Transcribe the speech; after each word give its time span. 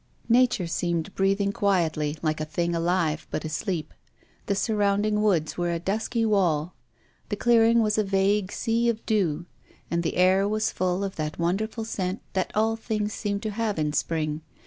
Nature 0.29 0.65
seemed 0.65 1.13
breath 1.13 1.39
ing 1.39 1.51
quietly, 1.51 2.17
like 2.23 2.41
a 2.41 2.45
thing 2.45 2.73
alive 2.73 3.27
but 3.29 3.45
asleep. 3.45 3.93
The 4.47 4.55
surrounding 4.55 5.21
woods 5.21 5.59
were 5.59 5.71
a 5.71 5.77
dusky 5.77 6.25
wall. 6.25 6.73
The 7.29 7.35
clear 7.35 7.65
ing 7.65 7.83
was 7.83 7.99
a 7.99 8.03
vague 8.03 8.51
sea 8.51 8.89
of 8.89 9.05
dew. 9.05 9.45
And 9.91 10.01
the 10.01 10.15
air 10.17 10.47
was 10.47 10.71
full 10.71 11.03
of 11.03 11.17
that 11.17 11.37
wonderful 11.37 11.85
scent 11.85 12.23
that 12.33 12.49
all 12.55 12.75
things 12.75 13.13
seem 13.13 13.41
to 13.41 13.51
have 13.51 13.77
in 13.77 13.93
spring. 13.93 14.41